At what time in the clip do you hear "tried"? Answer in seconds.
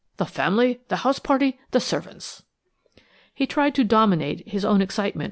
3.45-3.75